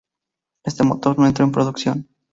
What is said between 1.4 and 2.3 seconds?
en producción.